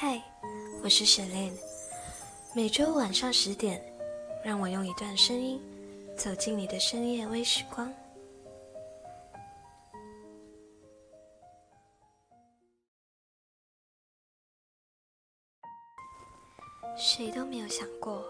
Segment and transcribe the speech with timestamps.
[0.00, 0.22] 嗨，
[0.80, 1.52] 我是沈炼。
[2.54, 3.82] 每周晚上十点，
[4.44, 5.60] 让我用一段声音
[6.16, 7.92] 走进你的深夜微时光。
[16.96, 18.24] 谁都没有想过，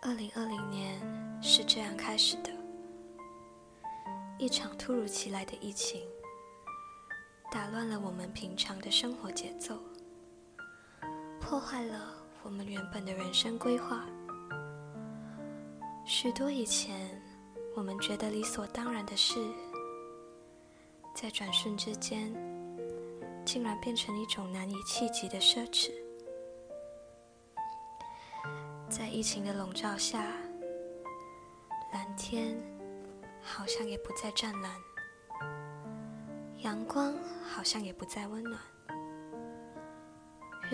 [0.00, 0.98] 二零二零年
[1.42, 2.50] 是这样开始的：
[4.38, 6.00] 一场突如其来的疫情，
[7.52, 9.78] 打乱了我们平常的生活节奏。
[11.44, 12.00] 破坏了
[12.42, 14.06] 我们原本的人生规划。
[16.06, 17.20] 许多以前
[17.76, 19.38] 我们觉得理所当然的事，
[21.14, 22.32] 在转瞬之间，
[23.44, 25.92] 竟然变成一种难以企及的奢侈。
[28.88, 30.24] 在疫情的笼罩下，
[31.92, 32.56] 蓝天
[33.42, 34.72] 好像也不再湛蓝，
[36.62, 37.14] 阳光
[37.44, 38.58] 好像也不再温暖。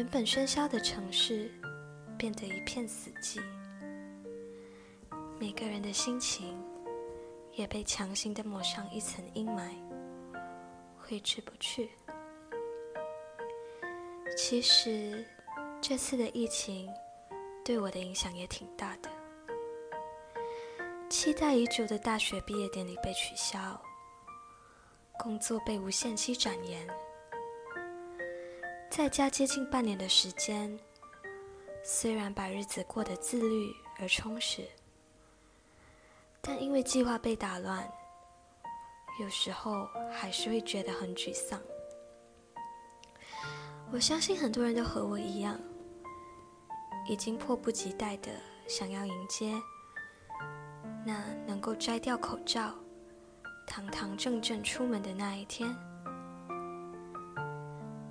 [0.01, 1.53] 原本喧嚣的城市
[2.17, 3.39] 变得一片死寂，
[5.39, 6.59] 每个人的心情
[7.53, 9.69] 也被强行的抹上一层阴霾，
[10.97, 11.91] 挥之不去。
[14.39, 15.23] 其实，
[15.83, 16.91] 这次的疫情
[17.63, 19.11] 对我的影响也挺大的。
[21.11, 23.79] 期待已久的大学毕业典礼被取消，
[25.19, 26.89] 工作被无限期展延。
[28.91, 30.77] 在家接近半年的时间，
[31.85, 34.69] 虽然把日子过得自律而充实，
[36.41, 37.89] 但因为计划被打乱，
[39.21, 41.59] 有时候还是会觉得很沮丧。
[43.93, 45.59] 我相信很多人都和我一样，
[47.09, 48.33] 已经迫不及待的
[48.67, 49.55] 想要迎接
[51.07, 52.75] 那能够摘掉口罩、
[53.69, 55.75] 堂堂正正出门的那一天。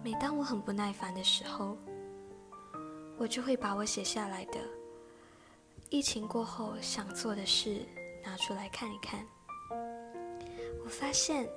[0.01, 1.77] 每当我很不耐烦的时候，
[3.17, 4.57] 我就会把我写下来的
[5.89, 7.85] 疫情过后想做的事
[8.23, 9.25] 拿出来看一看。
[10.83, 11.47] 我发现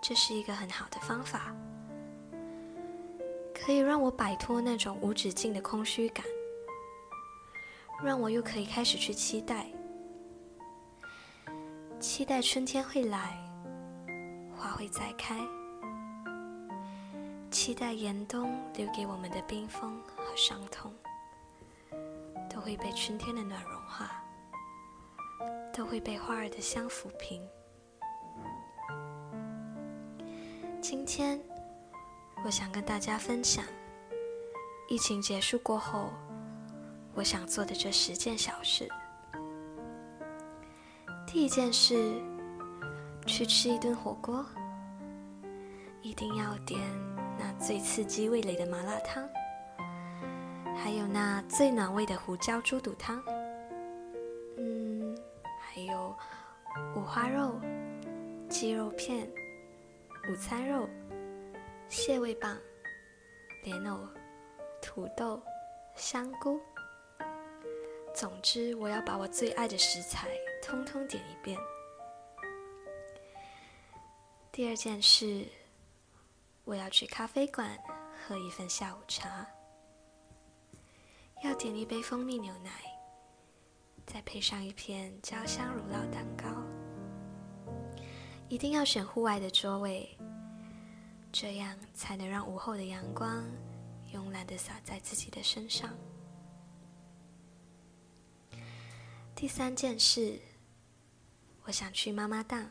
[0.00, 1.54] 这是一个很好的方法，
[3.52, 6.24] 可以让我摆脱那种无止境的空虚感，
[8.02, 9.66] 让我又可以开始去期待，
[11.98, 13.36] 期待春天会来，
[14.56, 15.36] 花会再开。
[17.64, 20.92] 期待严冬留给我们的冰封和伤痛，
[22.50, 24.10] 都会被春天的暖融化，
[25.72, 27.40] 都会被花儿的香抚平。
[30.80, 31.40] 今天，
[32.44, 33.64] 我想跟大家分享，
[34.88, 36.10] 疫情结束过后，
[37.14, 38.88] 我想做的这十件小事。
[41.28, 42.20] 第一件事，
[43.24, 44.44] 去吃一顿火锅，
[46.02, 46.80] 一定要点。
[47.42, 49.28] 那最刺激味蕾的麻辣汤，
[50.76, 53.20] 还有那最暖胃的胡椒猪肚汤，
[54.56, 55.18] 嗯，
[55.60, 56.16] 还有
[56.94, 57.60] 五花肉、
[58.48, 59.28] 鸡肉片、
[60.30, 60.88] 午餐肉、
[61.88, 62.56] 蟹味棒、
[63.64, 63.98] 莲藕、
[64.80, 65.42] 土豆、
[65.96, 66.60] 香菇。
[68.14, 70.28] 总之，我要把我最爱的食材
[70.62, 71.58] 通通点一遍。
[74.52, 75.44] 第二件事。
[76.64, 77.76] 我要去咖啡馆
[78.26, 79.46] 喝一份下午茶，
[81.42, 82.70] 要点一杯蜂蜜牛奶，
[84.06, 86.46] 再配上一片焦香乳酪蛋糕。
[88.48, 90.16] 一定要选户外的桌位，
[91.32, 93.44] 这样才能让午后的阳光
[94.12, 95.90] 慵懒的洒在自己的身上。
[99.34, 100.38] 第三件事，
[101.64, 102.70] 我想去妈妈档。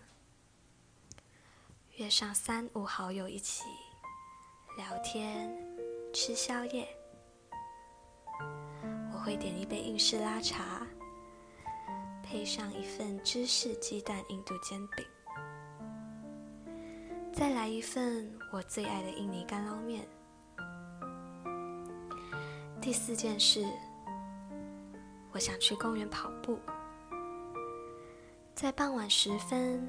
[2.01, 3.63] 约上三五好友一起
[4.75, 5.55] 聊天、
[6.11, 6.87] 吃宵夜。
[9.13, 10.81] 我会点一杯英式拉茶，
[12.23, 15.05] 配上一份芝士鸡蛋印度煎饼，
[17.31, 20.03] 再来一份我最爱的印尼干捞面。
[22.81, 23.63] 第四件事，
[25.31, 26.57] 我想去公园跑步，
[28.55, 29.87] 在傍晚时分。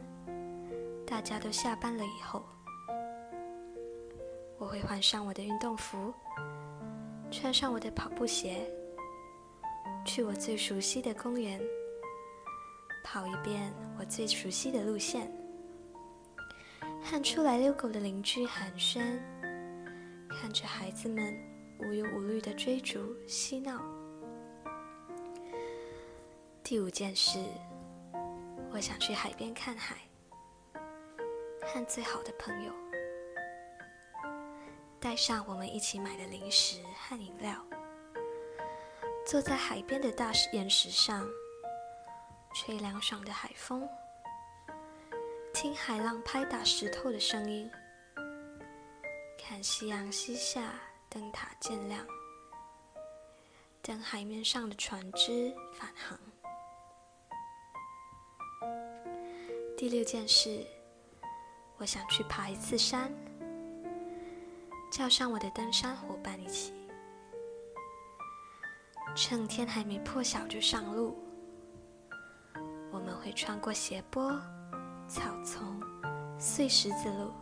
[1.13, 2.43] 大家都下班了以后，
[4.57, 6.11] 我会换上我的运动服，
[7.31, 8.67] 穿上我的跑步鞋，
[10.07, 11.61] 去我最熟悉的公园，
[13.05, 13.71] 跑一遍
[14.01, 15.31] 我最熟悉的路线，
[17.03, 19.21] 和出来遛狗的邻居寒暄，
[20.31, 21.39] 看着孩子们
[21.81, 23.83] 无忧无虑的追逐嬉闹。
[26.65, 27.39] 第五件事，
[28.73, 29.99] 我想去海边看海。
[31.73, 32.73] 和最好的朋友。
[35.01, 37.57] 带上我们一起买的零食和饮料，
[39.27, 41.27] 坐在海边的大岩石上，
[42.55, 43.89] 吹凉爽的海风，
[45.55, 47.71] 听海浪拍打石头的声音，
[49.39, 50.75] 看夕阳西下，
[51.09, 52.07] 灯塔渐亮，
[53.81, 56.19] 等海面上的船只返航。
[59.77, 60.65] 第六件事，
[61.83, 63.13] 我想去爬一次山，
[64.89, 66.73] 叫上我的登山伙伴一起，
[69.17, 71.19] 趁天还没破晓就上路。
[72.93, 74.41] 我们会穿过斜坡、
[75.09, 75.83] 草丛、
[76.39, 77.33] 碎石子路，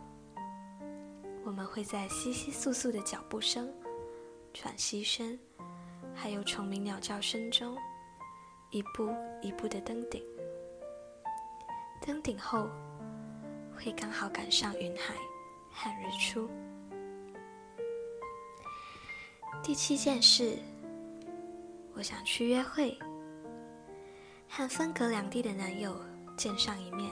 [1.45, 3.71] 我们会在窸窸窣窣的脚步声、
[4.55, 5.37] 喘息声，
[6.15, 7.77] 还有虫鸣鸟叫声中，
[8.71, 9.07] 一步
[9.43, 10.23] 一步的登顶。
[12.01, 12.67] 登顶后，
[13.83, 15.15] 会刚好赶上云海
[15.71, 16.47] 和日出。
[19.63, 20.59] 第七件事，
[21.95, 22.97] 我想去约会，
[24.47, 25.99] 和分隔两地的男友
[26.37, 27.11] 见上一面，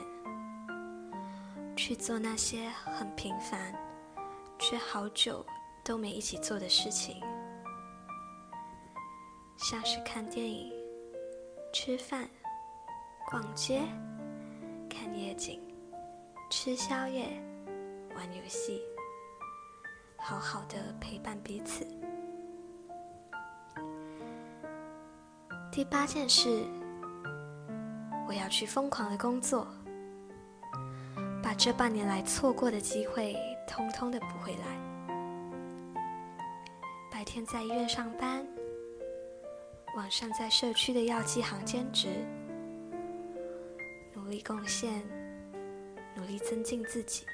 [1.76, 3.74] 去做那些很平凡
[4.58, 5.44] 却好久
[5.84, 7.20] 都没一起做的事情，
[9.56, 10.72] 像是看电影、
[11.72, 12.30] 吃饭、
[13.28, 13.82] 逛街。
[14.88, 15.62] 看夜景，
[16.50, 17.28] 吃宵夜，
[18.16, 18.82] 玩游戏，
[20.18, 21.86] 好好的陪伴彼此。
[25.70, 26.64] 第八件事，
[28.26, 29.64] 我要去疯狂的工作，
[31.40, 33.36] 把这半年来错过的机会
[33.68, 34.76] 通通的补回来。
[37.12, 38.44] 白天在医院上班，
[39.96, 42.08] 晚上在社区的药剂行兼职。
[44.14, 45.00] 努力贡献，
[46.20, 47.24] 努力增进自己。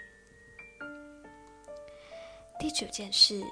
[2.57, 3.43] 第九件事，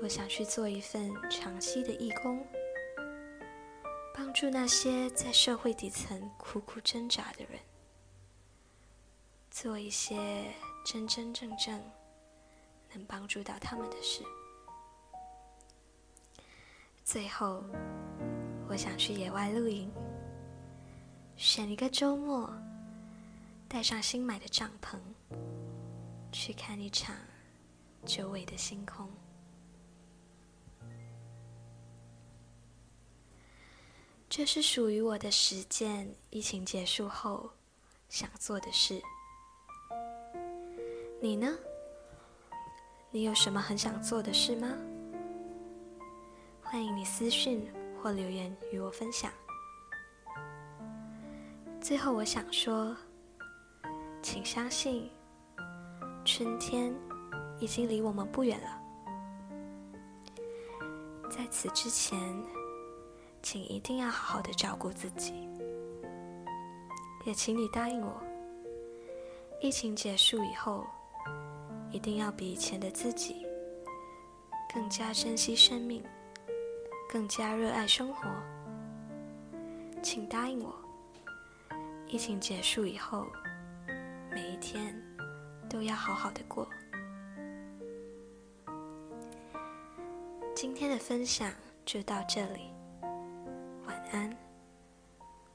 [0.00, 2.46] 我想去做一份长期的义工，
[4.14, 7.58] 帮助那些在社会底层苦苦挣扎的人，
[9.50, 10.54] 做一些
[10.84, 11.82] 真真正正
[12.92, 14.22] 能帮助到他们的事。
[17.02, 17.64] 最后，
[18.68, 19.92] 我想去野外露营。
[21.36, 22.50] 选一个周末，
[23.68, 24.96] 带上新买的帐篷，
[26.32, 27.14] 去看一场
[28.04, 29.10] 久违的星空。
[34.28, 37.50] 这是属于我的十件疫情结束后
[38.08, 39.02] 想做的事。
[41.20, 41.52] 你呢？
[43.10, 44.68] 你有什么很想做的事吗？
[46.62, 47.66] 欢迎你私信
[48.02, 49.32] 或留言与我分享。
[51.80, 52.96] 最后，我想说，
[54.28, 55.08] 请相信，
[56.24, 56.92] 春天
[57.60, 58.82] 已经离我们不远了。
[61.30, 62.18] 在此之前，
[63.40, 65.48] 请一定要好好的照顾自己，
[67.24, 68.20] 也请你答应我，
[69.60, 70.84] 疫情结束以后，
[71.92, 73.46] 一定要比以前的自己
[74.74, 76.02] 更加珍惜生命，
[77.08, 78.28] 更加热爱生活。
[80.02, 80.74] 请答应我。
[82.08, 83.24] 疫情结束以后，
[84.68, 85.00] 天
[85.70, 86.68] 都要好好的过。
[90.56, 91.52] 今天的分享
[91.84, 92.72] 就到这里，
[93.86, 94.36] 晚安，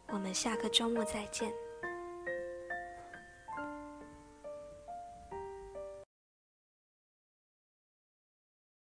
[0.08, 1.52] 我们下个周末再见。